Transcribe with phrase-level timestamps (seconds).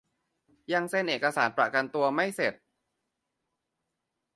[0.73, 2.53] ยังเซ็นเอกสารประกันตัวไม่เสร็จ